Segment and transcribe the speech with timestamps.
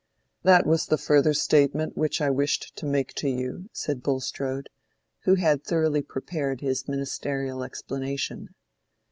[0.41, 4.67] "That was the further statement which I wished to make to you," said Bulstrode,
[5.25, 8.47] who had thoroughly prepared his ministerial explanation.